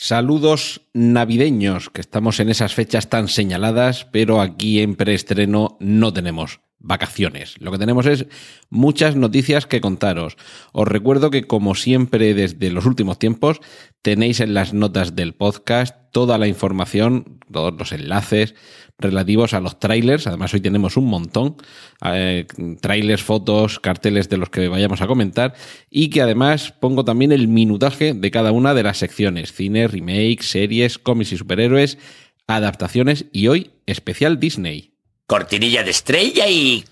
[0.00, 6.60] Saludos navideños, que estamos en esas fechas tan señaladas, pero aquí en preestreno no tenemos
[6.80, 7.56] vacaciones.
[7.58, 8.26] Lo que tenemos es
[8.70, 10.36] muchas noticias que contaros.
[10.72, 13.60] Os recuerdo que como siempre desde los últimos tiempos
[14.02, 18.54] tenéis en las notas del podcast toda la información, todos los enlaces
[18.98, 20.26] relativos a los trailers.
[20.26, 21.56] Además hoy tenemos un montón,
[22.04, 22.46] eh,
[22.80, 25.54] trailers, fotos, carteles de los que vayamos a comentar
[25.90, 30.42] y que además pongo también el minutaje de cada una de las secciones, cine, remake,
[30.42, 31.98] series, cómics y superhéroes,
[32.46, 34.97] adaptaciones y hoy especial Disney
[35.28, 36.84] cortinilla de estrella y...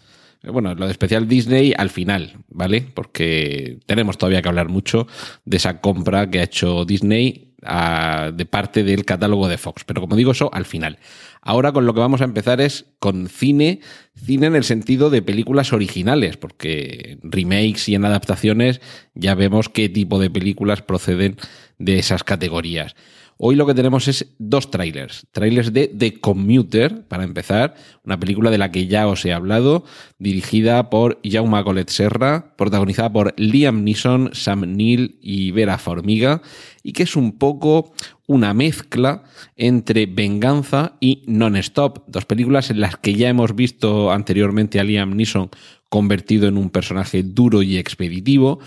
[0.45, 2.87] Bueno, lo de especial Disney al final, ¿vale?
[2.95, 5.09] Porque tenemos todavía que hablar mucho
[5.45, 9.83] de esa compra que ha hecho Disney a, de parte del catálogo de Fox.
[9.84, 10.98] Pero como digo, eso al final.
[11.41, 13.81] Ahora con lo que vamos a empezar es con cine,
[14.15, 18.81] cine en el sentido de películas originales, porque remakes y en adaptaciones
[19.15, 21.39] ya vemos qué tipo de películas proceden
[21.78, 22.95] de esas categorías.
[23.39, 25.27] Hoy lo que tenemos es dos trailers.
[25.31, 29.84] Trailers de The Commuter, para empezar, una película de la que ya os he hablado,
[30.19, 36.41] dirigida por Jaume Colet Serra, protagonizada por Liam Neeson, Sam Neill y Vera Formiga,
[36.83, 37.93] y que es un poco
[38.27, 39.25] una mezcla
[39.56, 45.15] entre Venganza y Non-Stop, dos películas en las que ya hemos visto anteriormente a Liam
[45.15, 45.50] Neeson
[45.89, 48.59] convertido en un personaje duro y expeditivo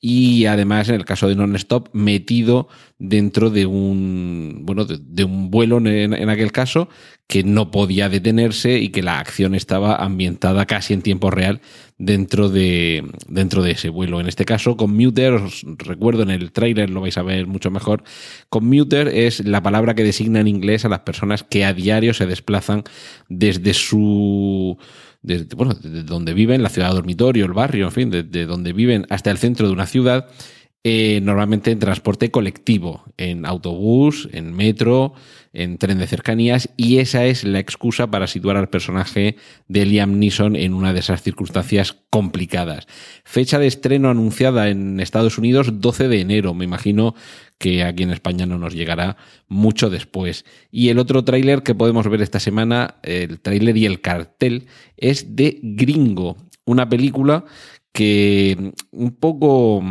[0.00, 2.68] y además en el caso de Non-Stop metido
[2.98, 6.88] dentro de un bueno de, un vuelo en, aquel caso
[7.26, 11.60] que no podía detenerse y que la acción estaba ambientada casi en tiempo real
[11.98, 14.20] dentro de dentro de ese vuelo.
[14.20, 18.04] En este caso Commuter os recuerdo en el tráiler lo vais a ver mucho mejor.
[18.48, 22.26] Commuter es la palabra que designa en inglés a las personas que a diario se
[22.26, 22.84] desplazan
[23.28, 24.78] desde su
[25.22, 29.06] desde, bueno, desde donde viven, la ciudad dormitorio, el barrio, en fin, desde donde viven
[29.10, 30.28] hasta el centro de una ciudad,
[30.84, 35.12] eh, normalmente en transporte colectivo, en autobús, en metro,
[35.52, 39.36] en tren de cercanías, y esa es la excusa para situar al personaje
[39.66, 42.86] de Liam Neeson en una de esas circunstancias complicadas.
[43.24, 47.14] Fecha de estreno anunciada en Estados Unidos 12 de enero, me imagino
[47.58, 49.16] que aquí en España no nos llegará
[49.48, 50.44] mucho después.
[50.70, 55.36] Y el otro tráiler que podemos ver esta semana, el tráiler y el cartel, es
[55.36, 57.44] de Gringo, una película
[57.92, 59.82] que un poco...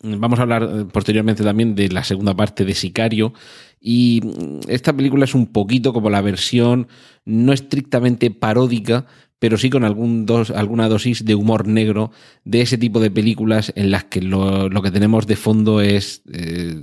[0.00, 3.32] Vamos a hablar posteriormente también de la segunda parte de Sicario.
[3.80, 4.22] Y
[4.68, 6.86] esta película es un poquito como la versión
[7.24, 9.06] no estrictamente paródica,
[9.38, 12.10] pero sí con algún dos, alguna dosis de humor negro
[12.44, 16.74] de ese tipo de películas en las que lo, que tenemos de fondo es eh,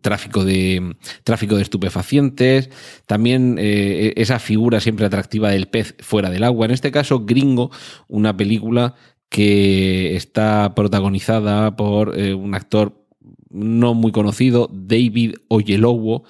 [0.00, 2.70] tráfico de tráfico de estupefacientes,
[3.06, 6.66] también eh, esa figura siempre atractiva del pez fuera del agua.
[6.66, 7.70] En este caso, Gringo,
[8.08, 8.94] una película
[9.28, 13.04] que está protagonizada por eh, un actor
[13.50, 16.24] no muy conocido, David Oyelowo,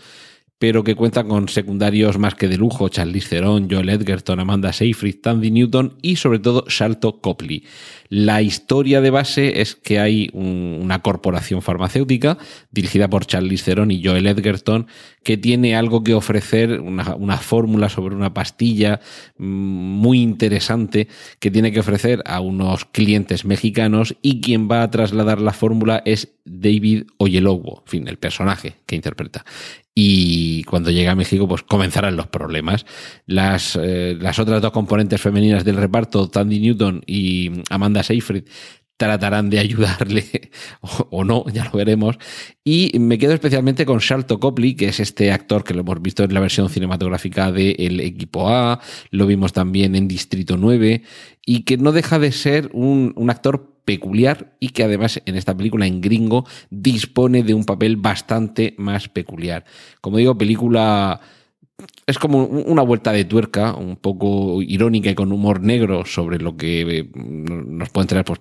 [0.67, 5.21] pero que cuenta con secundarios más que de lujo, Charlize Theron, Joel Edgerton, Amanda Seyfried,
[5.21, 7.65] Tandy Newton y sobre todo Shalto Copley.
[8.09, 12.39] La historia de base es que hay una corporación farmacéutica
[12.71, 14.87] dirigida por Charlize Theron y Joel Edgerton
[15.23, 19.01] que tiene algo que ofrecer, una, fórmula sobre una pastilla
[19.37, 21.09] mm, muy interesante
[21.41, 26.03] que tiene que ofrecer a unos clientes mexicanos y quien va a trasladar la fórmula
[26.07, 29.45] es David Oyelowo, en fin, el personaje que interpreta
[29.95, 32.85] y cuando llega a México pues comenzarán los problemas.
[33.27, 38.45] Las, eh, las otras dos componentes femeninas del reparto, Tandy Newton y Amanda Seyfried,
[38.97, 40.51] tratarán de ayudarle
[41.11, 42.17] o, no, ya lo veremos.
[42.65, 46.25] Y me quedo especialmente con Shalto Copley, que es este actor que lo hemos visto
[46.25, 51.03] en la versión cinematográfica de El Equipo A, lo vimos también en Distrito 9,
[51.47, 55.57] y que no deja de ser un, un actor peculiar y que además en esta
[55.57, 59.65] película en gringo dispone de un papel bastante más peculiar.
[60.01, 61.21] Como digo, película
[62.07, 66.57] es como una vuelta de tuerca, un poco irónica y con humor negro sobre lo
[66.57, 68.39] que eh, nos pueden traer pues,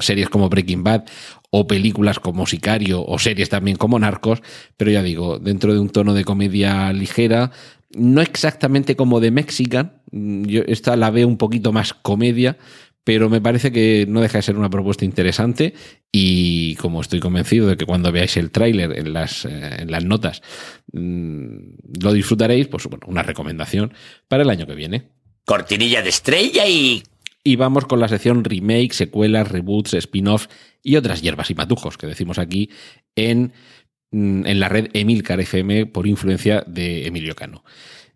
[0.00, 1.04] series como Breaking Bad
[1.50, 4.42] o películas como Sicario o series también como Narcos,
[4.76, 7.50] pero ya digo, dentro de un tono de comedia ligera,
[7.96, 12.56] no exactamente como de Mexican, yo esta la veo un poquito más comedia,
[13.06, 15.74] pero me parece que no deja de ser una propuesta interesante
[16.10, 20.04] y como estoy convencido de que cuando veáis el tráiler en las, eh, en las
[20.04, 20.42] notas
[20.92, 21.56] mm,
[22.02, 23.94] lo disfrutaréis, pues bueno, una recomendación
[24.26, 25.12] para el año que viene.
[25.44, 27.04] cortinilla de estrella y...
[27.44, 30.48] Y vamos con la sección remake, secuelas, reboots, spin-offs
[30.82, 32.70] y otras hierbas y matujos que decimos aquí
[33.14, 33.52] en,
[34.10, 37.62] mm, en la red Emilcar FM por influencia de Emilio Cano.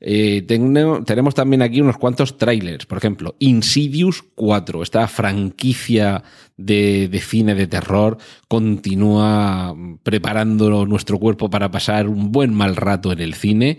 [0.00, 2.86] Eh, tenemos también aquí unos cuantos trailers.
[2.86, 6.22] Por ejemplo, Insidious 4, esta franquicia
[6.56, 8.16] de, de cine de terror,
[8.48, 13.78] continúa preparando nuestro cuerpo para pasar un buen mal rato en el cine.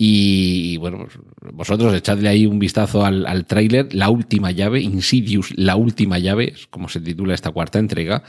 [0.00, 1.08] Y bueno,
[1.52, 6.52] vosotros echadle ahí un vistazo al, al tráiler, La Última Llave, Insidious, La Última Llave,
[6.54, 8.22] es como se titula esta cuarta entrega.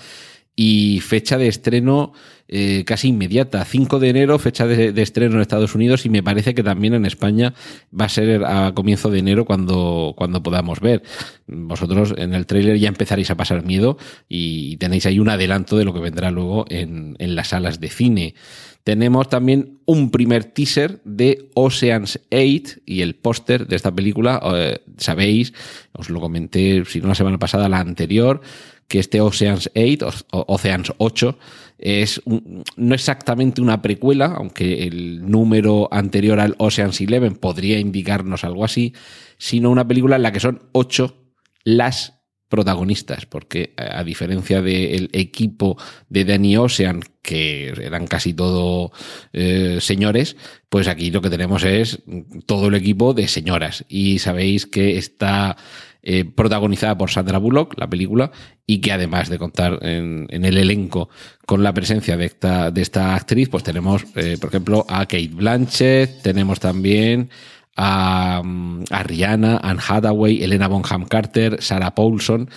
[0.62, 2.12] Y fecha de estreno
[2.50, 6.54] eh, casi inmediata, 5 de enero, fecha de, estreno en Estados Unidos y me parece
[6.54, 7.54] que también en España
[7.98, 11.02] va a ser a comienzo de enero cuando, cuando podamos ver.
[11.48, 13.98] Vosotros en el tráiler ya empezaréis a pasar miedo
[14.28, 17.88] y tenéis ahí un adelanto de lo que vendrá luego en, en las salas de
[17.88, 18.36] cine.
[18.84, 24.42] Tenemos también un primer teaser de Oceans 8 y el póster de esta película.
[24.56, 25.54] eh, Sabéis,
[25.94, 28.42] os lo comenté, si no la semana pasada, la anterior,
[28.90, 31.40] que este Oceans 8, o- Oceans 8,
[31.78, 38.44] es un- no exactamente una precuela, aunque el número anterior al Oceans 11 podría indicarnos
[38.44, 38.94] algo así,
[39.38, 41.16] sino una película en la que son ocho
[41.64, 42.16] las
[42.50, 45.78] protagonistas, porque eh, a diferencia del equipo
[46.10, 48.92] de Danny Ocean, que eran casi todo
[49.34, 50.36] eh, señores,
[50.68, 52.02] pues aquí lo que tenemos es
[52.48, 53.86] todo el equipo de señoras.
[53.88, 55.58] Y sabéis que está
[56.02, 58.32] eh, protagonizada por Sandra Bullock, la película,
[58.66, 61.10] y que además de contar en, en el elenco
[61.46, 65.30] con la presencia de esta, de esta actriz, pues tenemos, eh, por ejemplo, a Kate
[65.34, 67.30] Blanchett, tenemos también
[67.76, 72.50] a, mm, a Rihanna, Anne Hathaway, Elena Bonham Carter, Sarah Paulson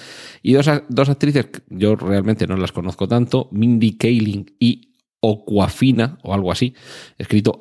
[0.42, 4.88] y dos, a- dos actrices que yo realmente no las conozco tanto, Mindy Kaling y
[5.20, 6.74] Okwafina o algo así,
[7.18, 7.56] escrito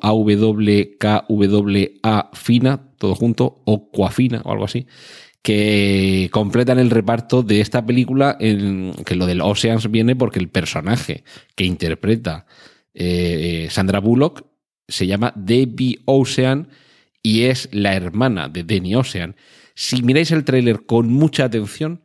[1.08, 4.86] A-W-K-W-A fina, todo junto, Okwafina o algo así,
[5.42, 11.24] que completan el reparto de esta película, que lo del Oceans viene porque el personaje
[11.56, 12.46] que interpreta
[12.94, 14.44] eh, Sandra Bullock
[14.86, 16.68] se llama Debbie Ocean
[17.22, 19.34] y es la hermana de Danny Ocean.
[19.74, 22.02] Si miráis el tráiler con mucha atención,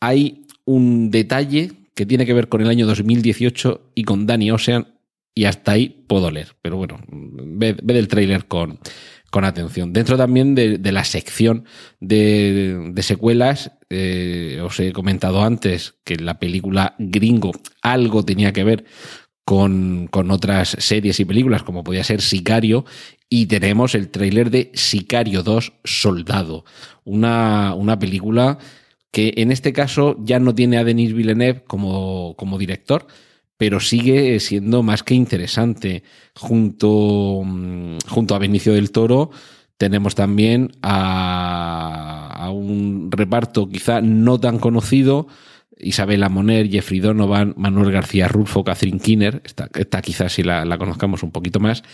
[0.00, 4.94] hay un detalle que tiene que ver con el año 2018 y con Danny Ocean
[5.34, 6.54] y hasta ahí puedo leer.
[6.62, 8.78] Pero bueno, ved, ved el tráiler con,
[9.32, 9.94] con atención.
[9.94, 11.64] Dentro también de, la sección
[12.00, 18.62] de, de secuelas, eh, os he comentado antes que la película Gringo algo tenía que
[18.62, 18.84] ver
[19.46, 22.84] con, con otras series y películas, como podía ser Sicario,
[23.30, 26.66] y tenemos el tráiler de Sicario 2 Soldado,
[27.04, 28.58] una, una película
[29.12, 33.06] que en este caso ya no tiene a Denis Villeneuve como, como director,
[33.62, 36.02] pero sigue siendo más que interesante.
[36.34, 39.30] Junto, mm, junto a Benicio del Toro
[39.76, 45.28] tenemos también a, a un reparto quizá no tan conocido,
[45.78, 51.22] Isabela Moner, Jeffrey Donovan, Manuel García Rulfo, Catherine Kinner, esta, esta quizás si la, conozcamos
[51.22, 51.84] un poquito más,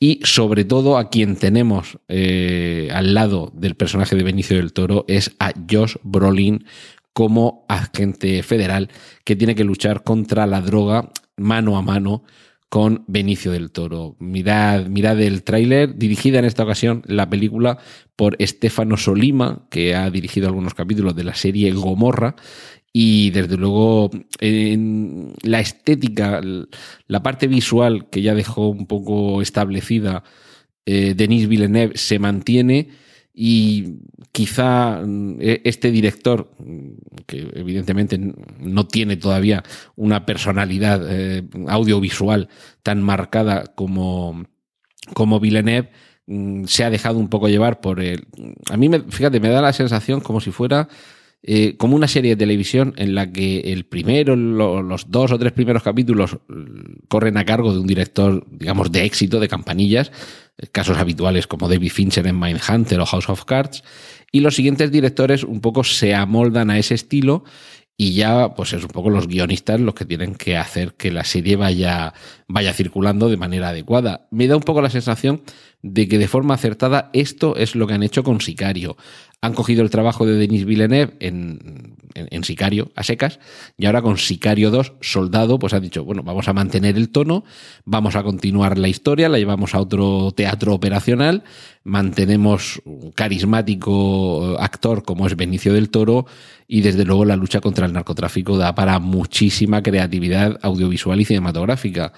[0.00, 5.04] y sobre todo a quien tenemos eh, al lado del personaje de Benicio del Toro
[5.06, 6.64] es a Josh Brolin
[7.14, 8.90] como agente federal
[9.24, 12.24] que tiene que luchar contra la droga mano a mano
[12.68, 14.16] con Benicio del Toro.
[14.18, 17.78] Mirad, mirad el tráiler, dirigida en esta ocasión la película
[18.16, 22.34] por Estefano Solima, que ha dirigido algunos capítulos de la serie Gomorra,
[22.92, 26.40] y desde luego en la estética,
[27.06, 30.24] la parte visual que ya dejó un poco establecida
[30.86, 32.88] eh, Denis Villeneuve se mantiene
[33.34, 33.96] y
[34.30, 35.02] quizá
[35.40, 36.50] este director,
[37.26, 38.16] que evidentemente
[38.60, 39.64] no tiene todavía
[39.96, 42.48] una personalidad eh, audiovisual
[42.84, 44.44] tan marcada como,
[45.14, 45.90] como Villeneuve,
[46.66, 48.26] se ha dejado un poco llevar por el...
[48.70, 50.88] A mí, me, fíjate, me da la sensación como si fuera
[51.46, 55.38] eh, como una serie de televisión en la que el primero, lo, los dos o
[55.38, 56.38] tres primeros capítulos
[57.08, 60.10] corren a cargo de un director, digamos, de éxito, de campanillas,
[60.72, 63.84] casos habituales como David Fincher en Mindhunter o House of Cards,
[64.32, 67.44] y los siguientes directores un poco se amoldan a ese estilo
[67.96, 71.24] y ya pues es un poco los guionistas los que tienen que hacer que la
[71.24, 72.12] serie vaya,
[72.48, 74.26] vaya circulando de manera adecuada.
[74.30, 75.42] Me da un poco la sensación
[75.82, 78.96] de que de forma acertada esto es lo que han hecho con Sicario.
[79.44, 83.40] Han cogido el trabajo de Denis Villeneuve en, Sicario a secas
[83.76, 87.44] y ahora con Sicario 2, Soldado, pues han dicho, bueno, vamos a mantener el tono,
[87.84, 91.44] vamos a continuar la historia, la llevamos a otro teatro operacional,
[91.82, 96.24] mantenemos un carismático actor como es Benicio del Toro
[96.66, 102.14] y desde luego la lucha contra el narcotráfico da para muchísima creatividad audiovisual y cinematográfica.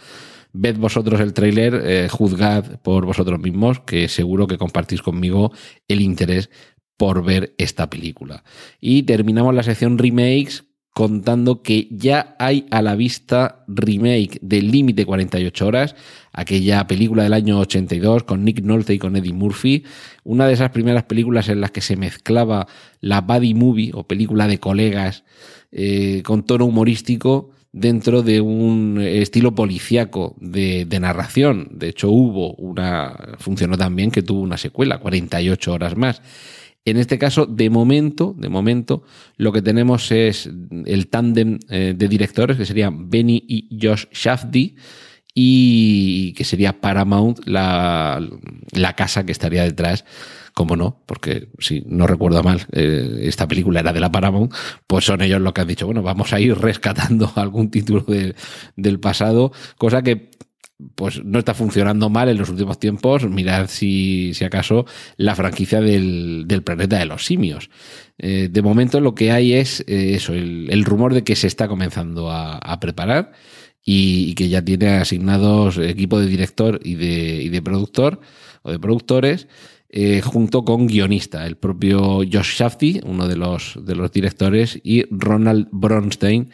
[0.59, 5.53] Ved vosotros el tráiler, eh, juzgad por vosotros mismos, que seguro que compartís conmigo
[5.87, 6.49] el interés
[6.97, 8.45] por ver esta película.
[8.81, 10.65] Y terminamos la sección remakes
[10.97, 15.95] contando que ya hay a la vista remake de Límite 48 horas,
[16.33, 19.85] aquella película del año 82 con Nick Nolte y con Eddie Murphy,
[20.25, 22.67] una de esas primeras películas en las que se mezclaba
[23.03, 25.25] la buddy movie o película de colegas
[25.71, 31.69] eh, con tono humorístico dentro de un estilo policíaco de, de, narración.
[31.73, 36.23] De hecho, hubo una, funcionó también que tuvo una secuela, 48 horas más.
[36.87, 39.03] En este caso, de momento, de momento,
[39.37, 40.49] lo que tenemos es
[40.87, 44.77] el tándem eh, de directores, que serían Benny y Josh Shafdi,
[45.35, 48.27] y que sería Paramount la,
[48.71, 50.05] la casa que estaría detrás.
[50.55, 54.55] Como no, porque si no recuerdo mal, eh, esta película era de la Paramount,
[54.87, 58.35] pues son ellos los que han dicho, bueno, vamos a ir rescatando algún título de,
[58.77, 60.31] del pasado, cosa que
[60.95, 63.29] pues no está funcionando mal en los últimos tiempos.
[63.29, 67.71] Mirad si, si acaso la franquicia del, del, planeta de los simios.
[68.19, 71.69] Eh, de momento lo que hay es eh, eso, el, rumor de que se está
[71.69, 73.33] comenzando a, preparar
[73.83, 78.21] y, y, que ya tiene asignados equipo de director y de, y de productor
[78.63, 79.49] o de productores.
[79.89, 85.05] Eh, junto con guionista, el propio Josh Shafty, uno de los, de los directores, y
[85.11, 86.51] Ronald Bronstein,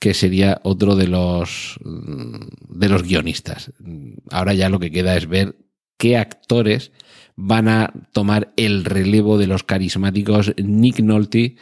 [0.00, 3.70] que sería otro de los, de los guionistas.
[4.30, 5.56] Ahora ya lo que queda es ver
[5.98, 6.90] qué actores
[7.36, 11.56] van a tomar el relevo de los carismáticos Nick Nolte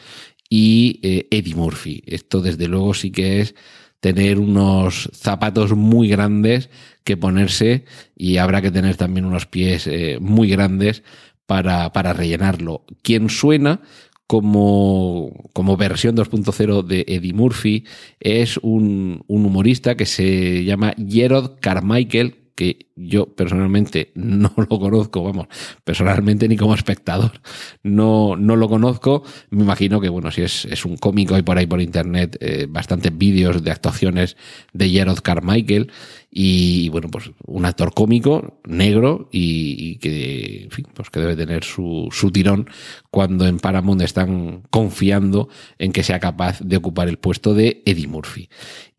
[0.49, 2.03] y eh, Eddie Murphy.
[2.07, 3.57] Esto desde luego sí que es
[4.01, 6.71] tener unos zapatos muy grandes
[7.03, 7.85] que ponerse
[8.17, 11.03] y habrá que tener también unos pies eh, muy grandes
[11.47, 12.85] para, para rellenarlo.
[13.03, 13.81] Quien suena
[14.29, 17.85] como, como versión 2.0 de Eddie Murphy
[18.21, 25.23] es un, un, humorista que se llama Gerard Carmichael, que yo personalmente no lo conozco,
[25.23, 25.47] vamos,
[25.85, 27.41] personalmente ni como espectador,
[27.85, 29.23] no, no lo conozco.
[29.51, 32.67] Me imagino que, bueno, si es, es un cómico, hay por ahí por internet eh,
[32.69, 34.37] bastantes vídeos de actuaciones
[34.73, 35.93] de Gerard Carmichael
[36.31, 41.37] y bueno, pues un actor cómico, negro y, y, que, en fin, pues que debe
[41.37, 42.69] tener su, su tirón
[43.11, 45.49] cuando en Paramount están confiando
[45.79, 48.49] en que sea capaz de ocupar el puesto de Eddie Murphy.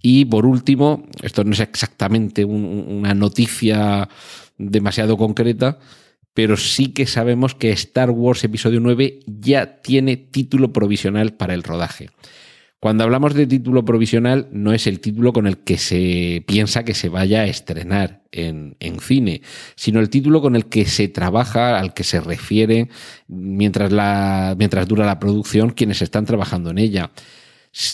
[0.02, 4.08] Y por último, esto no es exactamente un, una noticia
[4.58, 5.80] demasiado concreta,
[6.34, 11.64] pero sí que sabemos que Star Wars Episodio 9 ya tiene título provisional para el
[11.64, 12.10] rodaje.
[12.80, 16.94] Cuando hablamos de título provisional, no es el título con el que se piensa que
[16.94, 19.42] se vaya a estrenar en, en, cine,
[19.76, 22.88] sino el título con el que se trabaja, al que se refiere
[23.28, 23.92] mientras,
[24.58, 27.12] mientras dura la producción quienes están trabajando en ella.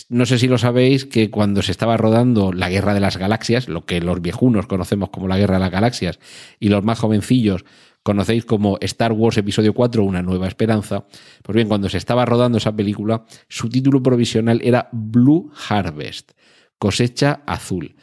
[0.08, 3.68] No sé si lo sabéis que cuando se estaba rodando la Guerra de las Galaxias,
[3.68, 6.18] lo que los viejunos conocemos como la Guerra de las Galaxias
[6.58, 7.64] y los más jovencillos
[8.02, 11.06] conocéis como Star Wars Episodio 4, Una Nueva Esperanza,
[11.42, 16.30] pues bien, cuando se estaba rodando esa película, su título provisional era Blue Harvest,
[16.78, 17.96] cosecha azul.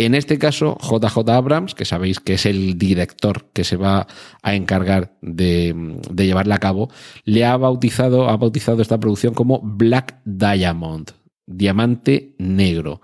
[0.00, 4.06] En este caso, JJ Abrams, que sabéis que es el director que se va
[4.42, 5.74] a encargar de,
[6.16, 6.88] llevarla a cabo,
[7.24, 11.10] le ha bautizado, ha bautizado esta producción como Black Diamond,
[11.46, 13.00] diamante negro.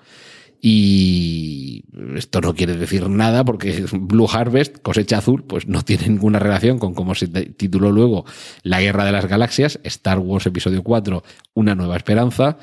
[0.60, 1.84] Y
[2.14, 6.78] esto no quiere decir nada porque Blue Harvest, cosecha azul, pues no tiene ninguna relación
[6.78, 8.24] con cómo se tituló luego
[8.62, 11.24] La Guerra de las Galaxias, Star Wars Episodio 4,
[11.54, 12.56] Una Nueva Esperanza.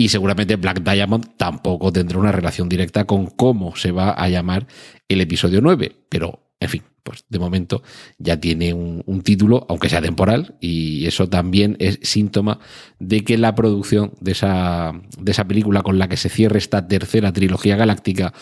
[0.00, 4.68] Y seguramente Black Diamond tampoco tendrá una relación directa con cómo se va a llamar
[5.08, 6.04] el episodio 9.
[6.08, 7.82] Pero, en fin, pues de momento
[8.16, 12.60] ya tiene un, título, aunque sea temporal, y eso también es síntoma
[13.00, 16.86] de que la producción de esa, de esa película con la que se cierre esta
[16.86, 18.32] tercera trilogía galáctica,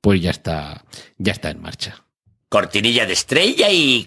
[0.00, 0.84] pues ya está,
[1.18, 2.04] ya está en marcha.
[2.48, 4.06] Cortinilla de estrella y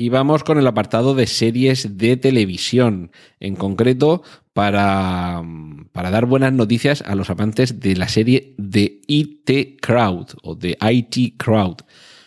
[0.00, 5.42] y vamos con el apartado de series de televisión, en concreto para,
[5.90, 10.78] para, dar buenas noticias a los amantes de la serie de IT Crowd o de
[10.80, 11.78] IT Crowd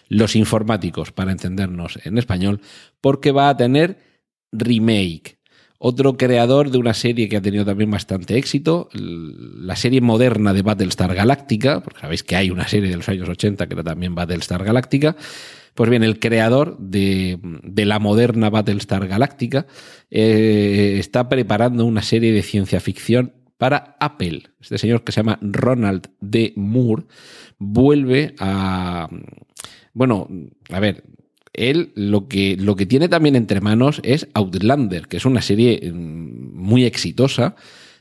[0.10, 2.60] los informáticos, para entendernos en español,
[3.00, 4.00] porque va a tener
[4.52, 5.38] remake.
[5.78, 10.62] Otro creador de una serie que ha tenido también bastante éxito, la serie moderna de
[10.62, 14.14] Battlestar Galactica, porque sabéis que hay una serie de los años 80 que era también
[14.14, 15.16] Battlestar Galactica.
[15.74, 19.68] Pues bien, el creador de, de la moderna Battlestar Galactica
[20.10, 24.44] eh, está preparando una serie de ciencia ficción para Apple.
[24.60, 26.54] Este señor que se llama Ronald D.
[26.56, 27.04] Moore
[27.60, 29.08] vuelve a,
[29.94, 30.28] bueno,
[30.70, 31.04] a ver,
[31.54, 35.92] él lo que, lo que tiene también entre manos es Outlander, que es una serie
[35.92, 37.56] mm, muy exitosa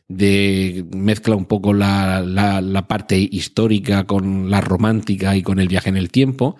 [0.09, 5.89] de mezcla un poco la, la, parte histórica con la romántica y con el viaje
[5.89, 6.57] en el tiempo.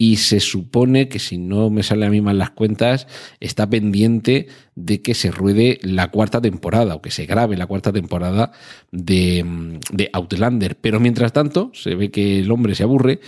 [0.00, 3.08] Y se supone que, si no me sale a mí mal las cuentas,
[3.40, 7.92] está pendiente de que se ruede la cuarta temporada o que se grabe la cuarta
[7.92, 8.52] temporada
[8.92, 10.76] de, de Outlander.
[10.76, 13.18] Pero mientras tanto, se ve que el hombre se aburre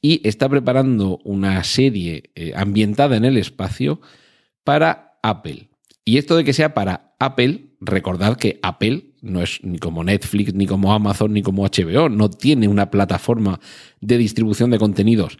[0.00, 4.00] y está preparando una serie eh, ambientada en el espacio
[4.62, 5.68] para Apple.
[6.04, 10.54] Y esto de que sea para Apple, recordad que Apple no es ni como Netflix,
[10.54, 13.60] ni como Amazon, ni como HBO, no tiene una plataforma
[14.00, 15.38] de distribución de contenidos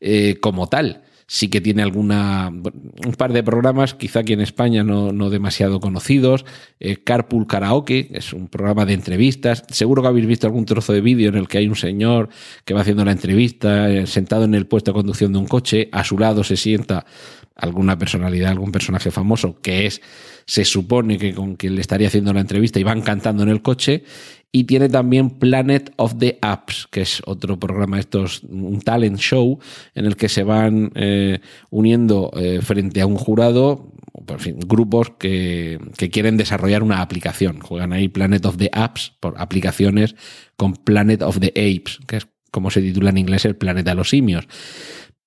[0.00, 1.02] eh, como tal.
[1.28, 5.80] Sí que tiene alguna un par de programas, quizá aquí en España no, no demasiado
[5.80, 6.44] conocidos.
[6.78, 9.64] Eh, Carpool Karaoke, es un programa de entrevistas.
[9.68, 12.28] Seguro que habéis visto algún trozo de vídeo en el que hay un señor
[12.64, 15.88] que va haciendo la entrevista, eh, sentado en el puesto de conducción de un coche,
[15.90, 17.04] a su lado se sienta
[17.56, 20.02] alguna personalidad, algún personaje famoso, que es,
[20.44, 23.62] se supone que con quien le estaría haciendo la entrevista y van cantando en el
[23.62, 24.04] coche.
[24.52, 29.58] Y tiene también Planet of the Apps, que es otro programa, estos, un talent show,
[29.94, 33.92] en el que se van eh, uniendo eh, frente a un jurado,
[34.28, 37.60] en fin, grupos que, que quieren desarrollar una aplicación.
[37.60, 40.16] Juegan ahí Planet of the Apps por aplicaciones
[40.56, 43.96] con Planet of the Apes, que es como se titula en inglés el planeta de
[43.96, 44.48] los simios.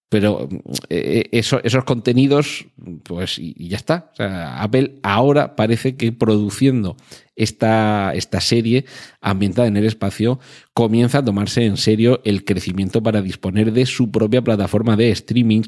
[0.10, 0.50] Pero
[0.90, 2.66] eh, eso, esos contenidos,
[3.04, 4.10] pues ya está.
[4.14, 6.98] O sea, Apple ahora parece que produciendo
[7.36, 8.86] esta, esta serie
[9.22, 10.40] ambientada en el espacio
[10.74, 15.62] comienza a tomarse en serio el crecimiento para disponer de su propia plataforma de streaming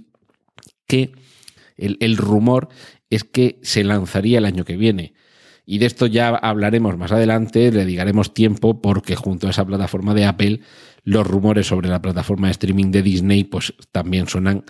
[0.88, 1.12] que
[1.78, 2.70] el, el rumor
[3.12, 5.14] es que se lanzaría el año que viene.
[5.68, 10.16] Y de esto ya hablaremos más adelante, le dedicaremos tiempo porque junto a esa plataforma
[10.16, 10.62] de Apple
[11.04, 14.64] los rumores sobre la plataforma de streaming de Disney pues también suenan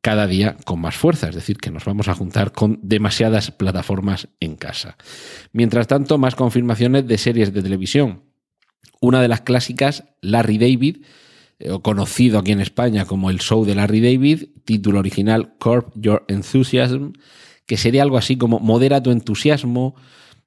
[0.00, 4.28] cada día con más fuerza, es decir, que nos vamos a juntar con demasiadas plataformas
[4.38, 4.96] en casa.
[5.52, 8.22] Mientras tanto, más confirmaciones de series de televisión.
[9.00, 10.98] Una de las clásicas, Larry David,
[11.58, 16.24] eh, conocido aquí en España como el show de Larry David, título original Curb Your
[16.28, 17.12] Enthusiasm,
[17.66, 19.96] que sería algo así como modera tu entusiasmo,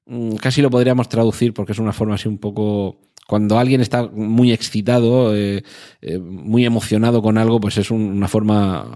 [0.06, 4.08] mm, casi lo podríamos traducir porque es una forma así un poco cuando alguien está
[4.08, 5.62] muy excitado, eh,
[6.02, 8.90] eh, muy emocionado con algo, pues es un, una forma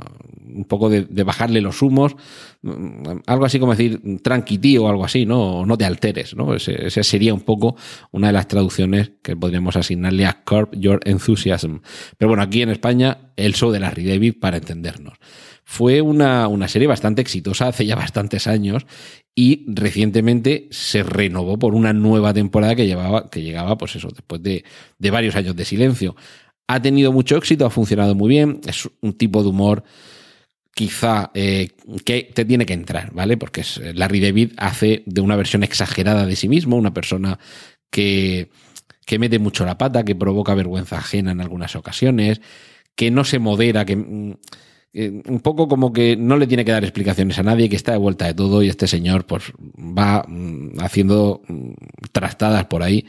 [0.52, 2.16] un poco de, bajarle los humos,
[2.62, 5.64] mm, algo así como decir tranqui o algo así, ¿no?
[5.64, 6.52] No te alteres, ¿no?
[6.52, 7.76] Ese, sería un poco
[8.10, 11.78] una de las traducciones que podríamos asignarle a Curb Your Enthusiasm.
[12.18, 15.14] Pero bueno, aquí en España, el show de Larry David para entendernos.
[15.64, 18.87] Fue una, una serie bastante exitosa hace ya bastantes años
[19.35, 24.42] y recientemente se renovó por una nueva temporada que, llevaba, que llegaba, pues eso, después
[24.42, 24.64] de,
[24.98, 26.16] de varios años de silencio.
[26.66, 29.85] Ha tenido mucho éxito, ha funcionado muy bien, es un tipo de humor
[30.74, 31.68] quizá eh,
[32.05, 33.37] que te tiene que entrar, ¿vale?
[33.37, 37.38] Porque es, Larry David hace de una versión exagerada de sí mismo, una persona
[37.90, 38.50] que,
[39.07, 42.40] que mete mucho la pata, que provoca vergüenza ajena en algunas ocasiones,
[42.96, 44.37] que no se modera, que
[44.96, 47.90] eh, un poco como que no le tiene que dar explicaciones a nadie, que está
[47.90, 51.72] de vuelta de todo y este señor pues va mm, haciendo mm,
[52.12, 53.04] trastadas por ahí.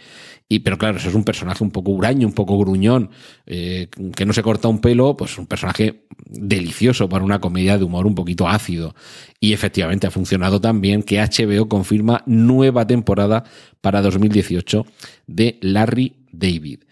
[0.50, 3.12] Y, pero claro, eso es un personaje un poco huraño, un poco gruñón,
[3.46, 7.84] eh, que no se corta un pelo, pues un personaje delicioso para una comedia de
[7.84, 8.96] humor un poquito ácido.
[9.40, 13.44] Y efectivamente ha funcionado tan bien que HBO confirma nueva temporada
[13.82, 14.86] para 2018
[15.28, 16.85] de Larry David.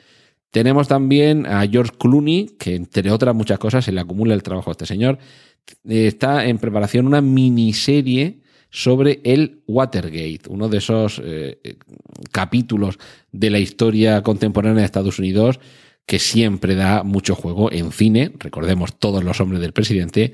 [0.54, 4.70] Tenemos también a George Clooney, que entre otras muchas cosas se le acumula el trabajo
[4.70, 5.18] a este señor.
[5.84, 11.58] Está en preparación una miniserie sobre el Watergate, uno de esos eh,
[12.32, 13.00] capítulos
[13.32, 15.60] de la historia contemporánea de Estados Unidos
[16.06, 20.34] que siempre da mucho juego en cine, recordemos todos los hombres del presidente,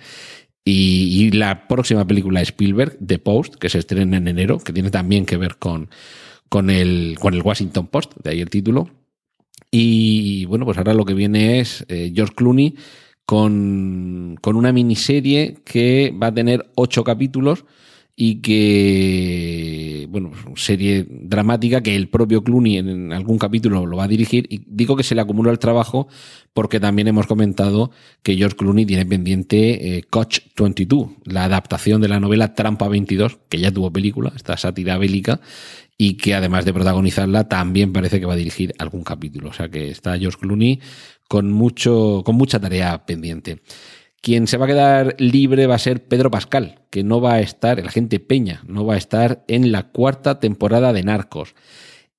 [0.66, 4.92] y, la próxima película de Spielberg, The Post, que se estrena en enero, que tiene
[4.92, 5.90] también que ver con,
[6.50, 8.90] con, el, con el Washington Post, de ahí el título,
[9.72, 12.76] y bueno, pues ahora lo que viene es eh, George Clooney
[13.26, 17.66] con, con, una miniserie que va a tener ocho capítulos
[18.22, 24.08] y que, bueno, serie dramática que el propio Clooney en algún capítulo lo va a
[24.10, 24.46] dirigir.
[24.50, 26.10] Y digo que se le acumula el trabajo
[26.54, 32.10] porque también hemos comentado que George Clooney tiene pendiente eh, Coach 22, la adaptación de
[32.10, 35.40] la novela Trampa 22, que ya tuvo película, esta sátira bélica,
[35.98, 39.48] y que además de protagonizarla también parece que va a dirigir algún capítulo.
[39.48, 40.82] O sea que está George Clooney
[41.30, 43.62] con, mucho, con mucha tarea pendiente.
[44.22, 47.40] Quien se va a quedar libre va a ser Pedro Pascal, que no va a
[47.40, 51.56] estar, el agente Peña, no va a estar en la cuarta temporada de Narcos.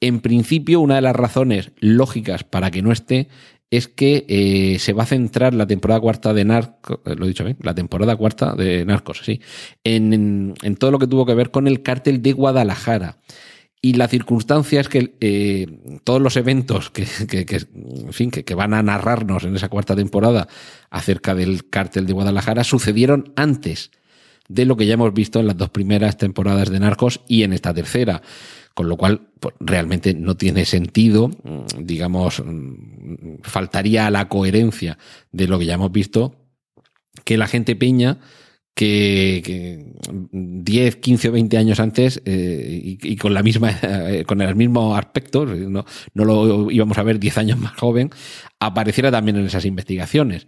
[0.01, 3.29] En principio, una de las razones lógicas para que no esté
[3.71, 7.29] es que eh, se va a centrar la temporada cuarta de Narcos, eh, lo he
[7.29, 9.41] dicho bien, la temporada cuarta de Narcos, sí,
[9.85, 13.19] en, en, en todo lo que tuvo que ver con el cártel de Guadalajara
[13.83, 19.45] Y la circunstancia es que eh, todos los eventos que, que, que van a narrarnos
[19.45, 20.49] en esa cuarta temporada
[20.91, 23.91] acerca del cártel de Guadalajara sucedieron antes
[24.51, 27.53] de lo que ya hemos visto en las dos primeras temporadas de Narcos y en
[27.53, 28.21] esta tercera.
[28.75, 34.99] Con lo cual, pues, realmente no tiene sentido, mm, digamos, mm, faltaría a la coherencia
[35.33, 36.35] de lo que ya hemos visto,
[37.25, 38.19] que la gente peña
[38.75, 39.93] que, que
[40.33, 44.97] 10, 15 o 20 años antes eh, y, con la misma eh, con el mismo
[44.97, 48.11] aspecto, no, no lo íbamos a ver 10 años más joven,
[48.59, 50.47] apareciera también en esas investigaciones.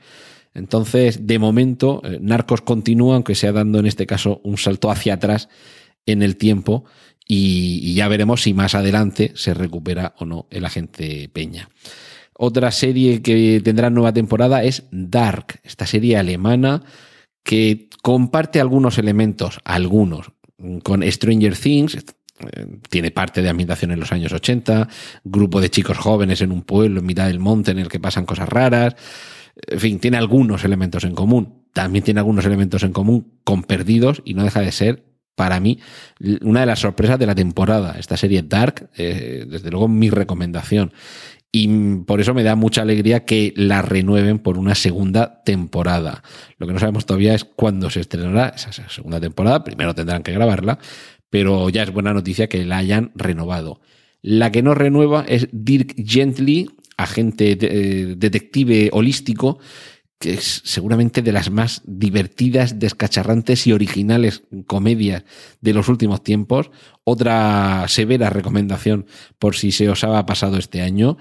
[0.55, 5.15] Entonces, de momento, eh, Narcos continúa, aunque sea dando en este caso un salto hacia
[5.15, 5.49] atrás
[6.07, 6.85] en el tiempo,
[7.35, 11.71] y ya veremos si más adelante se recupera o no el agente Peña.
[12.35, 16.83] Otra serie que tendrá nueva temporada es Dark, esta serie alemana
[17.43, 20.33] que comparte algunos elementos, algunos,
[20.83, 21.99] con Stranger Things,
[22.89, 24.89] tiene parte de ambientación en los años 80,
[25.25, 28.27] grupo de chicos jóvenes en un pueblo en mitad del monte en el que pasan
[28.27, 28.97] cosas raras,
[29.55, 31.67] en fin, tiene algunos elementos en común.
[31.73, 35.79] También tiene algunos elementos en común con Perdidos y no deja de ser, para mí,
[36.43, 37.97] una de las sorpresas de la temporada.
[37.99, 40.93] Esta serie Dark, eh, desde luego mi recomendación.
[41.55, 41.69] Y
[42.07, 46.23] por eso me da mucha alegría que la renueven por una segunda temporada.
[46.57, 49.63] Lo que no sabemos todavía es cuándo se estrenará esa segunda temporada.
[49.63, 50.79] Primero tendrán que grabarla,
[51.29, 53.83] pero ya es buena noticia que la hayan renovado.
[54.23, 59.59] La que no renueva es Dirk Gently, agente de, detective holístico,
[60.23, 65.25] que es seguramente de las más divertidas, descacharrantes y originales comedias
[65.61, 66.71] de los últimos tiempos.
[67.03, 69.07] Otra severa recomendación
[69.41, 71.19] por si se os ha pasado este año.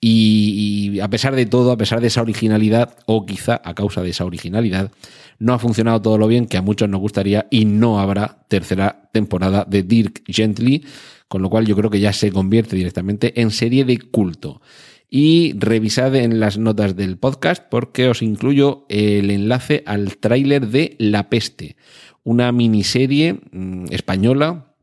[0.00, 4.02] Y, y, a pesar de todo, a pesar de esa originalidad, o quizá a causa
[4.02, 4.92] de esa originalidad,
[5.40, 9.10] no ha funcionado todo lo bien que a muchos nos gustaría y no habrá tercera
[9.12, 10.84] temporada de Dirk Gently,
[11.26, 14.60] con lo cual yo creo que ya se convierte directamente en serie de culto
[15.08, 20.96] y revisad en las notas del podcast porque os incluyo el enlace al tráiler de
[20.98, 21.76] La Peste,
[22.22, 24.74] una miniserie mmm, española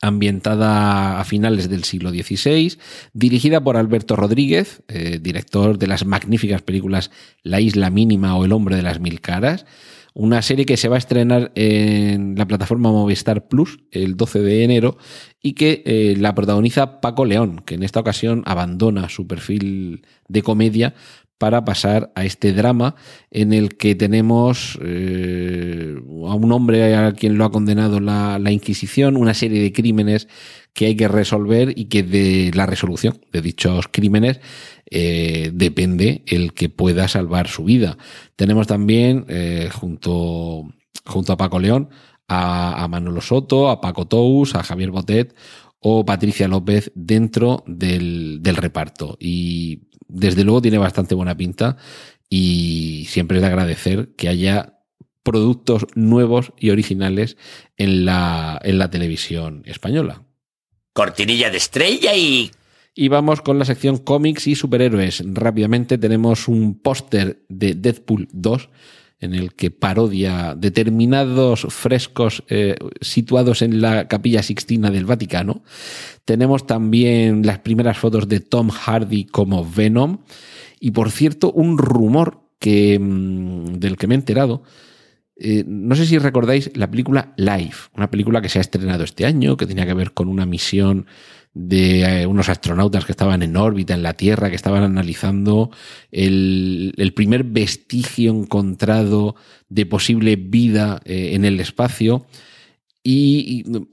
[0.00, 2.78] ambientada a finales del siglo XVI,
[3.12, 7.10] dirigida por Alberto Rodríguez, eh, director de las magníficas películas
[7.42, 9.66] La Isla Mínima o El Hombre de las Mil Caras,
[10.14, 14.64] una serie que se va a estrenar en la plataforma Movistar Plus el 12 de
[14.64, 14.96] enero
[15.42, 20.42] y que eh, la protagoniza Paco León, que en esta ocasión abandona su perfil de
[20.42, 20.94] comedia
[21.38, 22.94] para pasar a este drama
[23.30, 29.16] en el que tenemos eh, a un hombre a quien lo ha condenado la, Inquisición,
[29.16, 30.28] una serie de crímenes
[30.72, 34.40] que hay que resolver y que de la resolución de dichos crímenes
[34.90, 37.98] eh, depende el que pueda salvar su vida.
[38.36, 40.72] Tenemos también eh, junto,
[41.04, 41.90] junto a Paco León
[42.28, 45.34] a, a Manolo Soto, a Paco Tous, a Javier Botet
[45.86, 49.18] o Patricia López dentro del, del reparto.
[49.20, 49.82] Y
[50.14, 51.76] desde luego tiene bastante buena pinta
[52.30, 54.78] y siempre es de agradecer que haya
[55.22, 57.36] productos nuevos y originales
[57.76, 60.22] en la, en la televisión española.
[60.92, 62.50] Cortinilla de estrella y...
[62.96, 65.24] Y vamos con la sección cómics y superhéroes.
[65.26, 68.68] Rápidamente tenemos un póster de Deadpool 2
[69.24, 75.62] en el que parodia determinados frescos eh, situados en la capilla sixtina del Vaticano.
[76.24, 80.18] Tenemos también las primeras fotos de Tom Hardy como Venom.
[80.78, 84.62] Y por cierto, un rumor que, mm, del que me he enterado.
[85.36, 89.26] Eh, no sé si recordáis la película Life, una película que se ha estrenado este
[89.26, 91.06] año, que tenía que ver con una misión
[91.54, 95.70] de eh, unos astronautas que estaban en órbita en la Tierra, que estaban analizando
[96.10, 99.36] el, el primer vestigio encontrado
[99.68, 102.26] de posible vida eh, en el espacio.
[103.06, 103.86] Y, y,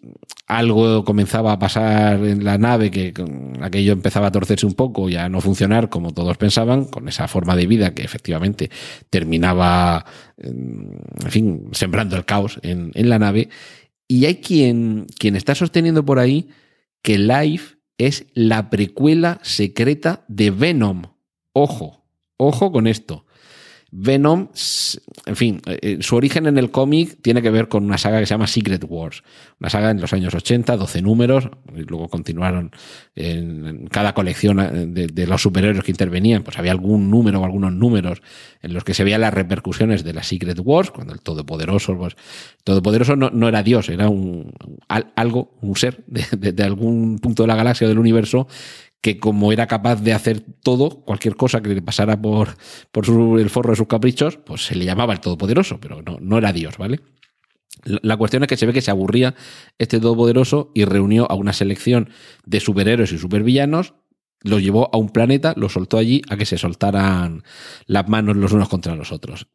[0.47, 3.13] algo comenzaba a pasar en la nave, que
[3.61, 7.29] aquello empezaba a torcerse un poco y a no funcionar como todos pensaban, con esa
[7.29, 8.69] forma de vida que efectivamente
[9.09, 10.05] terminaba,
[10.37, 13.47] en fin, sembrando el caos en, en la nave.
[14.09, 16.49] Y hay quien, quien está sosteniendo por ahí
[17.01, 21.03] que Life es la precuela secreta de Venom.
[21.53, 22.05] Ojo,
[22.37, 23.25] ojo con esto.
[23.93, 24.47] Venom,
[25.25, 28.25] en fin, eh, su origen en el cómic tiene que ver con una saga que
[28.25, 29.21] se llama Secret Wars,
[29.59, 32.71] una saga en los años 80, 12 números, y luego continuaron
[33.15, 37.73] en cada colección eh, de, los superhéroes que intervenían, pues había algún número o algunos
[37.73, 38.21] números
[38.61, 42.15] en los que se veían las repercusiones de la Secret Wars, cuando el Todopoderoso, pues,
[42.63, 44.53] Todopoderoso no, no era Dios, era un,
[44.87, 48.47] algo, un ser de, de algún punto de la galaxia o del universo
[49.01, 52.55] que como era capaz de hacer todo, cualquier cosa que le pasara por,
[52.91, 53.05] por
[53.39, 56.53] el forro de sus caprichos, pues se le llamaba el Todopoderoso, pero no, no era
[56.53, 57.01] Dios, ¿vale?
[57.83, 59.33] La la cuestión es que se ve que se aburría
[59.79, 62.09] este todopoderoso y reunió a una selección
[62.45, 63.95] de superhéroes y supervillanos,
[64.43, 67.43] los llevó a un planeta, los soltó allí a que se soltaran
[67.85, 69.47] las manos los unos contra los otros.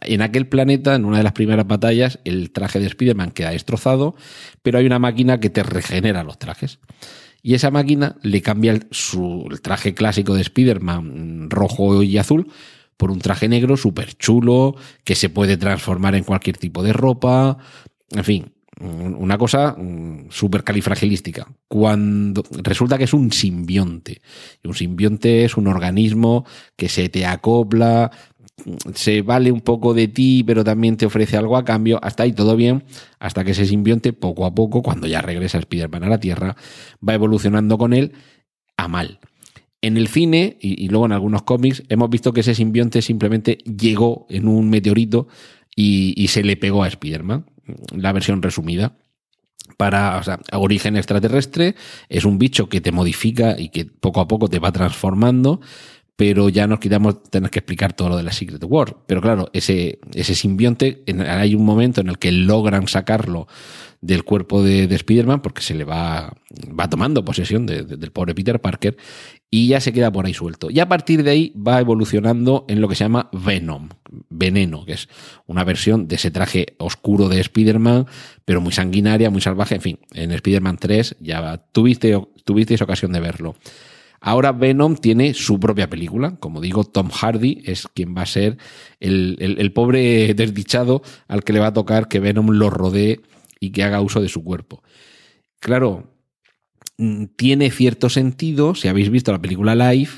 [0.00, 4.14] En aquel planeta, en una de las primeras batallas, el traje de Spider-Man queda destrozado,
[4.62, 6.78] pero hay una máquina que te regenera los trajes.
[7.42, 12.48] Y esa máquina le cambia su, traje clásico de Spider-Man mm, rojo y azul
[12.96, 17.58] por un traje negro súper chulo, que se puede transformar en cualquier tipo de ropa.
[18.10, 21.48] En fin, mm, una cosa mm, súper califragilística.
[21.66, 24.22] Cuando resulta que es un simbionte.
[24.62, 28.12] Un simbionte es un organismo que se te acopla,
[28.94, 31.98] se vale un poco de ti, pero también te ofrece algo a cambio.
[32.02, 32.84] Hasta ahí todo bien,
[33.18, 36.56] hasta que ese simbionte, poco a poco, cuando ya regresa Spider-Man a la Tierra,
[37.06, 38.12] va evolucionando con él
[38.76, 39.20] a mal.
[39.80, 44.26] En el cine y, luego en algunos cómics hemos visto que ese simbionte simplemente llegó
[44.30, 45.26] en un meteorito
[45.74, 47.46] y, y se le pegó a Spider-Man,
[47.92, 48.96] la versión resumida
[49.76, 51.74] para o sea, origen extraterrestre,
[52.08, 55.60] es un bicho que te modifica y que poco a poco te va transformando,
[56.16, 58.96] pero ya nos quitamos tener que explicar todo lo de la Secret War.
[59.06, 63.48] Pero claro, ese, ese simbionte, en- hay un momento en el que logran sacarlo
[64.00, 66.32] del cuerpo de, de Spider-Man porque se le va,
[66.78, 68.96] va tomando posesión de- de- del pobre Peter Parker
[69.50, 70.70] y ya se queda por ahí suelto.
[70.70, 73.88] Y a partir de ahí va evolucionando en lo que se llama Venom,
[74.28, 75.08] veneno, que es
[75.46, 78.06] una versión de ese traje oscuro de Spider-Man,
[78.44, 79.74] pero muy sanguinaria, muy salvaje.
[79.76, 83.56] En fin, en Spider-Man 3 ya tuviste, tuvisteis ocasión de verlo.
[84.22, 86.36] Ahora Venom tiene su propia película.
[86.38, 88.56] Como digo, Tom Hardy es quien va a ser
[89.00, 93.20] el, el- pobre desdichado al que le va a tocar que Venom lo rodee
[93.58, 94.82] y que haga uso de su cuerpo.
[95.60, 96.14] Claro,
[96.98, 100.10] mm, tiene cierto sentido, si habéis visto la película Live,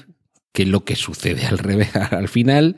[0.53, 2.77] que lo que sucede al revés al final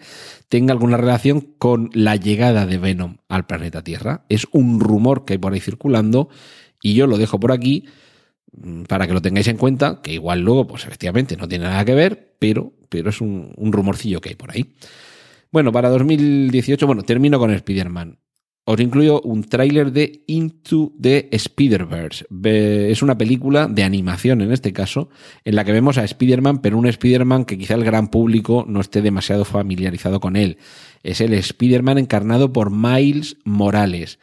[0.48, 4.24] tenga alguna relación con la llegada de Venom al planeta Tierra.
[4.28, 6.28] Es un rumor que hay por ahí circulando
[6.82, 7.84] y yo lo dejo por aquí
[8.88, 11.94] para que lo tengáis en cuenta, que igual luego, pues efectivamente no tiene nada que
[11.94, 14.74] ver, pero, pero es un, rumorcillo que hay por ahí.
[15.52, 18.18] Bueno, para 2018, bueno, termino con Spider-Man.
[18.68, 22.26] Os incluyo un tráiler de Into the Spider-Verse.
[22.30, 25.08] Ve- Es una película de animación en este caso,
[25.44, 28.80] en la que vemos a Spider-Man, pero un Spider-Man que quizá el gran público no
[28.80, 30.58] esté demasiado familiarizado con él.
[31.04, 34.18] Es el Spider-Man encarnado por Miles Morales.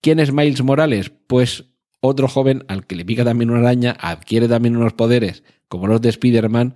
[0.00, 1.12] ¿Quién es Miles Morales?
[1.26, 1.71] Pues
[2.02, 6.02] otro joven al que le pica también una araña, adquiere también unos poderes como los
[6.02, 6.74] de Spider-Man,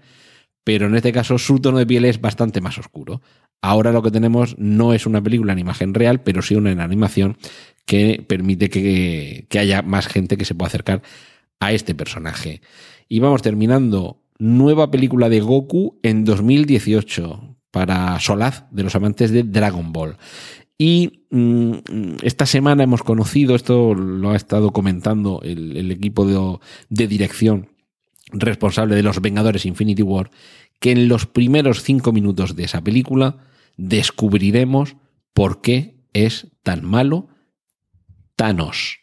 [0.64, 3.20] pero en este caso su tono de piel es bastante más oscuro.
[3.60, 6.80] Ahora lo que tenemos no es una película en imagen real, pero sí una en
[6.80, 7.36] animación
[7.84, 11.02] que permite que, que haya más gente que se pueda acercar
[11.60, 12.60] a este personaje.
[13.08, 14.22] Y vamos terminando.
[14.38, 20.16] Nueva película de Goku en 2018 para Solaz de los amantes de Dragon Ball.
[20.78, 26.58] Y mm, esta semana hemos conocido, esto lo ha estado comentando el, equipo de,
[26.90, 27.70] de dirección
[28.30, 30.30] responsable de los Vengadores Infinity War,
[30.80, 33.38] que en los primeros cinco minutos de esa película
[33.76, 34.96] descubriremos
[35.32, 37.28] por qué es tan malo
[38.36, 38.98] Thanos.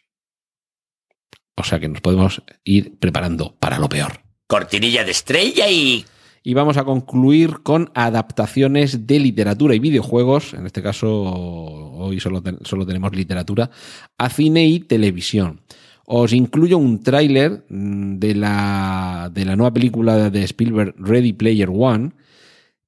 [1.56, 4.20] O sea que nos podemos ir preparando para lo peor.
[4.46, 6.04] Cortinilla de estrella y...
[6.46, 12.42] Y vamos a concluir con adaptaciones de literatura y videojuegos, en este caso hoy solo,
[12.64, 13.70] solo tenemos literatura,
[14.18, 15.62] a cine y televisión.
[16.04, 21.70] Os incluyo un tráiler mm, de la, de la nueva película de Spielberg, Ready Player
[21.72, 22.12] One,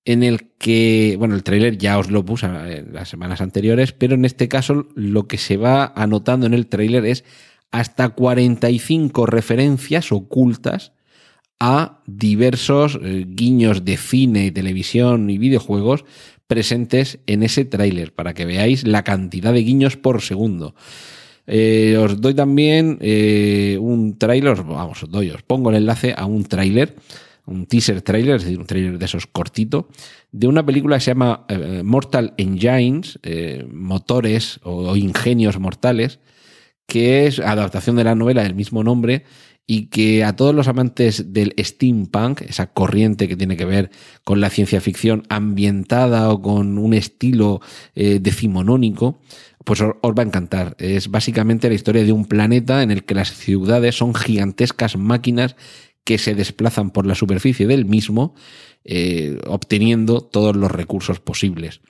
[0.05, 4.17] en el que, bueno, el tráiler ya os lo puse en las semanas anteriores, pero
[4.17, 7.25] en este caso lo que se va anotando en el tráiler es
[7.71, 10.93] hasta 45 referencias ocultas
[11.61, 16.05] a diversos eh, guiños de cine, televisión y videojuegos
[16.47, 20.75] presentes en ese tráiler, para que veáis la cantidad de guiños por segundo.
[21.49, 26.15] Eh, os doy también eh, un tráiler, os- vamos, os doy, os pongo el enlace
[26.17, 26.97] a un tráiler,
[27.47, 29.89] un teaser tráiler, es decir, un tráiler de esos cortito,
[30.33, 31.47] de una película que se llama
[31.85, 33.21] Mortal Engines,
[33.73, 36.19] motores o ingenios mortales,
[36.87, 39.23] que es adaptación de la novela del mismo nombre
[39.67, 43.91] y que a todos los amantes del steampunk, esa corriente que tiene que ver
[44.25, 47.61] con la ciencia ficción ambientada o con un estilo
[47.95, 49.21] eh, decimonónico,
[49.65, 50.77] pues os, os va a encantar.
[50.79, 55.57] Es básicamente la historia de un planeta en el que las ciudades son gigantescas máquinas
[56.05, 58.37] que se desplazan por la superficie del mismo,
[58.85, 61.81] eh, obteniendo todos los recursos posibles.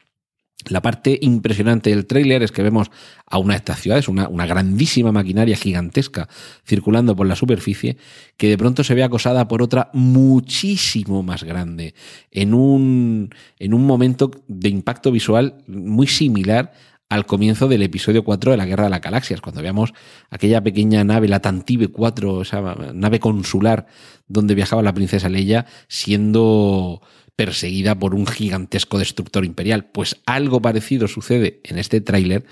[0.69, 2.91] La parte impresionante del tráiler es que vemos
[3.27, 6.29] a una de estas ciudades, una, grandísima maquinaria gigantesca
[6.65, 7.99] circulando por la superficie,
[8.37, 11.95] que de pronto se ve acosada por otra muchísimo más grande,
[12.33, 16.73] en un, en un momento de impacto visual muy similar
[17.09, 19.93] al comienzo del episodio 4 de la Guerra de las Galaxias, cuando veamos
[20.31, 23.87] aquella pequeña nave, la Tantive 4, esa nave consular
[24.27, 27.01] donde viajaba la princesa Leia, siendo
[27.37, 29.85] perseguida por un gigantesco destructor imperial.
[29.85, 32.47] Pues algo parecido sucede en este tráiler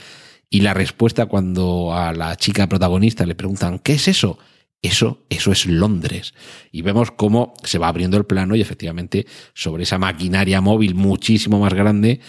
[0.51, 4.39] y la respuesta cuando a la chica protagonista le preguntan ¿qué es eso?
[4.83, 6.35] Eso, eso es Londres.
[6.71, 11.59] Y vemos cómo se va abriendo el plano y efectivamente sobre esa maquinaria móvil muchísimo
[11.59, 12.21] más grande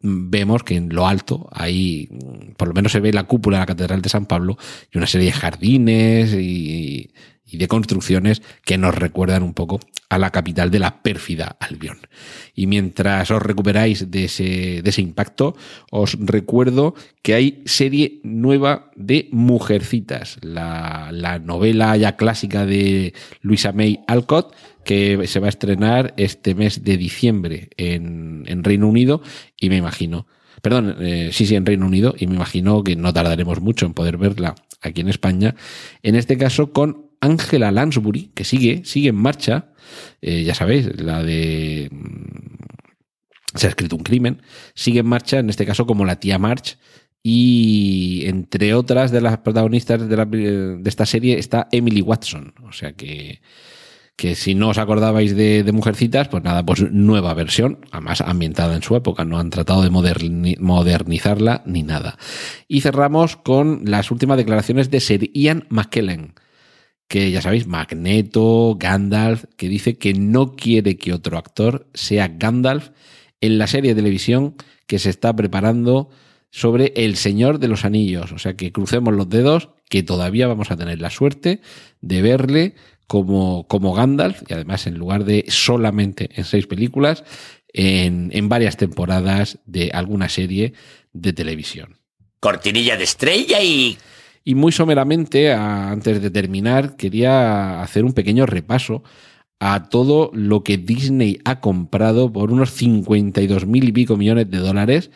[0.00, 2.08] vemos que en lo alto ahí
[2.56, 4.56] por lo menos se ve la cúpula de la Catedral de San Pablo
[4.92, 7.10] y una serie de jardines y,
[7.50, 11.98] y de construcciones que nos recuerdan un poco a la capital de la pérfida Albión.
[12.54, 15.56] Y mientras os recuperáis de ese, de ese impacto,
[15.90, 23.72] os recuerdo que hay serie nueva de Mujercitas, la, la novela ya clásica de Luisa
[23.72, 29.22] May Alcott, que se va a estrenar este mes de diciembre en, en Reino Unido
[29.60, 30.26] y me imagino
[30.62, 33.94] perdón, eh, sí, sí, en Reino Unido, y me imagino que no tardaremos mucho en
[33.94, 35.54] poder verla aquí en España,
[36.02, 39.72] en este caso con Angela Lansbury, que sigue, sigue en marcha,
[40.20, 41.88] eh, ya sabéis, la de...
[41.90, 42.58] Mm,
[43.54, 44.42] se ha escrito un crimen,
[44.74, 46.78] sigue en marcha, en este caso como la tía March,
[47.22, 52.92] y entre otras de las protagonistas de, de esta serie está Emily Watson, o sea
[52.92, 53.40] que
[54.18, 58.82] que si no os acordabais de, Mujercitas, pues nada, pues nueva versión, además ambientada en
[58.82, 62.18] su época, no han tratado de modernizarla ni nada.
[62.66, 66.34] Y cerramos con las últimas declaraciones de Sir Ian McKellen,
[67.08, 72.90] que ya sabéis, Magneto, Gandalf, que dice que no quiere que otro actor sea Gandalf
[73.40, 76.10] en la serie de televisión que se está preparando
[76.50, 78.32] sobre El Señor de los Anillos.
[78.32, 81.62] O sea que crucemos los dedos, que todavía vamos a tener la suerte
[82.02, 82.74] de verle
[83.06, 87.24] como, como Gandalf, y además en lugar de solamente en seis películas,
[87.72, 90.74] en, en varias temporadas de alguna serie
[91.14, 91.96] de televisión.
[92.38, 93.96] Cortinilla de estrella y...
[94.44, 99.02] Y muy someramente, antes de terminar, quería hacer un pequeño repaso
[99.60, 104.58] a todo lo que Disney ha comprado por unos 52 mil y pico millones de
[104.58, 105.10] dólares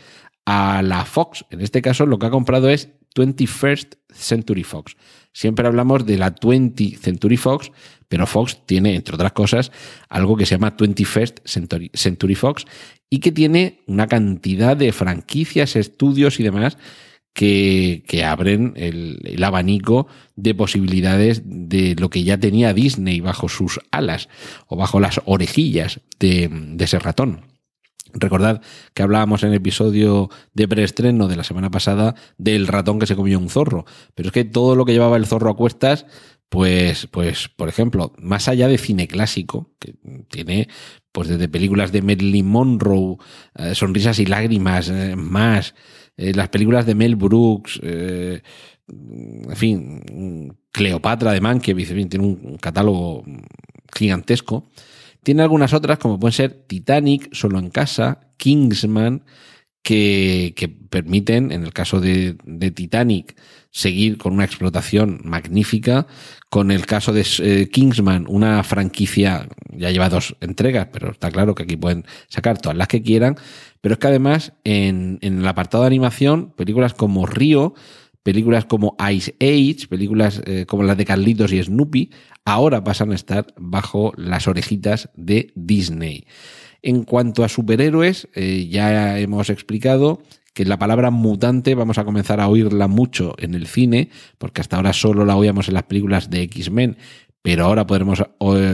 [0.45, 1.45] a la Fox.
[1.51, 4.97] En este caso, lo que ha comprado es 21st Century Fox.
[5.33, 7.71] Siempre hablamos de la 20th Century Fox,
[8.09, 9.73] pero Fox tiene, entre otras cosas,
[10.09, 12.65] algo que se llama 21st Century, Fox
[13.09, 16.77] y que tiene una cantidad de franquicias, estudios y demás
[17.33, 24.29] que, abren el, abanico de posibilidades de lo que ya tenía Disney bajo sus alas
[24.67, 27.53] o bajo las orejillas de, de ese ratón.
[28.15, 28.61] Recordad
[28.93, 33.17] que hablábamos en el episodio de preestreno de la semana pasada del ratón que se
[33.17, 33.87] comió un zorro.
[34.15, 36.05] Pero es que todo lo que llevaba el zorro a cuestas,
[36.53, 39.95] pues, pues, por ejemplo, más allá de cine clásico, que
[40.29, 40.69] tiene,
[41.11, 43.17] pues desde películas de Marilyn Monroe,
[43.55, 45.75] eh, Sonrisas y Lágrimas, eh, más,
[46.17, 53.25] eh, las películas de Mel Brooks, en fin, Cleopatra de Mankiewicz, tiene un catálogo
[53.95, 54.71] gigantesco.
[55.23, 59.25] Tiene algunas otras, como pueden ser Titanic, Solo en Casa, Kingsman,
[59.83, 60.55] que,
[60.91, 62.35] permiten, en el caso de,
[62.75, 63.37] Titanic,
[63.73, 66.07] seguir con una explotación magnífica.
[66.49, 71.55] Con el caso de eh, Kingsman, una franquicia, ya lleva dos entregas, pero está claro
[71.55, 73.37] que aquí pueden sacar todas las que quieran.
[73.81, 77.75] Pero es que además, en, el apartado de animación, películas como Río,
[78.23, 82.11] películas como Ice Age, películas eh, como las de Carlitos y Snoopy,
[82.45, 86.27] ahora pasan a estar bajo las orejitas de Disney.
[86.83, 90.23] En cuanto a superhéroes, eh, ya hemos explicado
[90.53, 94.77] que la palabra mutante vamos a comenzar a oírla mucho en el cine, porque hasta
[94.77, 96.97] ahora solo la oíamos en las películas de X-Men,
[97.43, 98.23] pero ahora podremos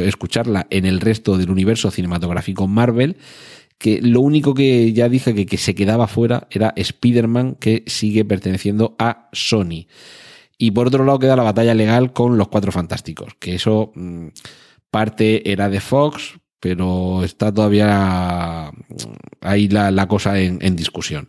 [0.05, 3.17] escucharla en el resto del universo cinematográfico Marvel
[3.79, 8.25] que lo único que ya dije que, que se quedaba fuera era Spider-Man, que sigue
[8.25, 9.87] perteneciendo a Sony.
[10.59, 14.29] Y por otro lado queda la batalla legal con los Cuatro Fantásticos, que eso mm,
[14.91, 18.95] parte era de Fox, pero está todavía mm,
[19.41, 21.29] ahí la, la cosa en, en discusión.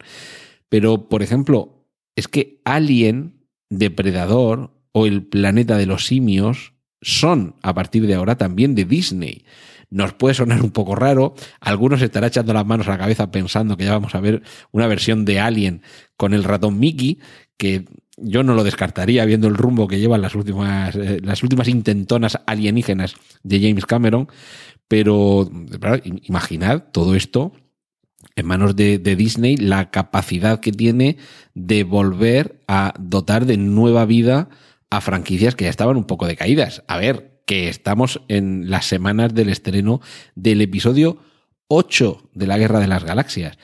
[0.69, 7.73] Pero, por ejemplo, es que Alien, Depredador o El Planeta de los Simios son, a
[7.73, 9.45] partir de ahora, también de Disney
[9.89, 11.33] nos puede sonar un poco raro.
[11.59, 14.87] Algunos estará echando las manos a la cabeza pensando que ya vamos a ver una
[14.87, 15.81] versión de Alien
[16.15, 17.19] con el ratón Mickey,
[17.57, 17.85] que
[18.17, 22.37] yo no lo descartaría viendo el rumbo que llevan las últimas, eh, las últimas intentonas
[22.45, 24.27] alienígenas de James Cameron.
[24.89, 25.49] Pero
[26.23, 27.53] imaginad todo esto
[28.35, 31.17] en manos de, de, Disney, la capacidad que tiene
[31.53, 34.49] de volver a dotar de nueva vida
[34.89, 36.83] a franquicias que ya estaban un poco decaídas.
[36.87, 40.01] A ver, que estamos en las semanas del estreno
[40.35, 41.17] del episodio
[41.67, 43.57] 8 de la Guerra de las Galaxias.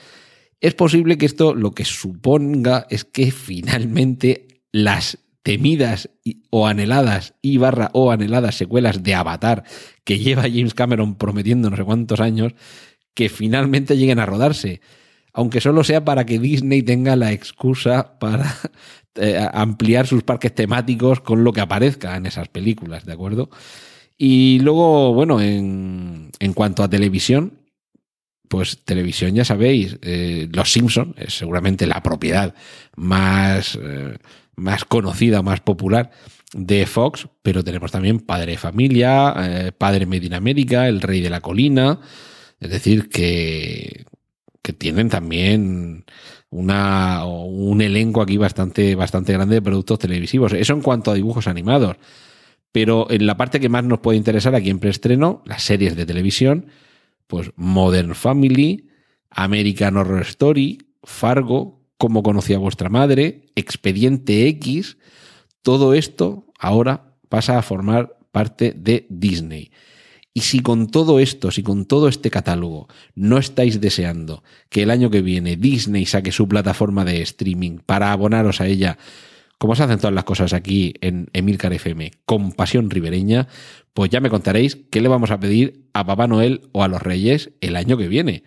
[0.60, 6.10] Es posible que esto lo que suponga es que finalmente las temidas
[6.50, 9.62] o anheladas y barra o anheladas secuelas de Avatar
[10.02, 12.54] que lleva James Cameron prometiendo no sé cuántos años,
[13.14, 14.80] que finalmente lleguen a rodarse.
[15.32, 18.56] Aunque solo sea para que Disney tenga la excusa para
[19.14, 23.48] eh, ampliar sus parques temáticos con lo que aparezca en esas películas, ¿de acuerdo?
[24.18, 27.52] Y luego, bueno, en, en cuanto a televisión,
[28.48, 32.52] pues televisión ya sabéis, eh, Los Simpson es seguramente la propiedad
[32.96, 34.16] más, eh,
[34.56, 36.10] más conocida, más popular
[36.52, 41.30] de Fox, pero tenemos también Padre de Familia, eh, Padre Medina América, El Rey de
[41.30, 42.00] la Colina,
[42.58, 44.06] es decir, que,
[44.62, 46.04] que tienen también
[46.50, 50.52] una, un elenco aquí bastante, bastante grande de productos televisivos.
[50.52, 51.96] Eso en cuanto a dibujos animados.
[52.72, 56.06] Pero en la parte que más nos puede interesar aquí en preestreno, las series de
[56.06, 56.66] televisión,
[57.26, 58.88] pues Modern Family,
[59.30, 64.98] American Horror Story, Fargo, Cómo conocía vuestra madre, Expediente X,
[65.62, 69.70] todo esto ahora pasa a formar parte de Disney.
[70.36, 74.90] Y si con todo esto, si con todo este catálogo no estáis deseando que el
[74.90, 78.98] año que viene Disney saque su plataforma de streaming para abonaros a ella,
[79.56, 83.48] como se hacen todas las cosas aquí en Emilcar FM, con pasión ribereña,
[83.94, 87.00] pues ya me contaréis qué le vamos a pedir a Papá Noel o a los
[87.00, 88.42] Reyes el año que viene.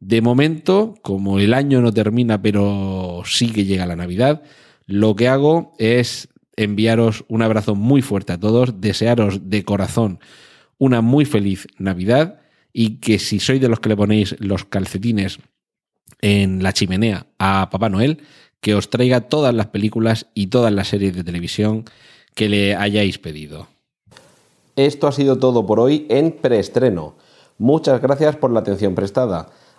[0.00, 4.42] De momento, como el año no termina, pero sí que llega la Navidad,
[4.86, 10.20] lo que hago es enviaros un abrazo muy fuerte a todos, desearos de corazón
[10.78, 12.40] una muy feliz Navidad
[12.72, 15.38] y que si sois de los que le ponéis los calcetines
[16.20, 18.22] en la chimenea a Papá Noel,
[18.60, 21.84] que os traiga todas las películas y todas las series de televisión
[22.34, 23.68] que le hayáis pedido.
[24.76, 27.14] Esto ha sido todo por hoy en preestreno.
[27.58, 29.48] Muchas gracias por la atención prestada.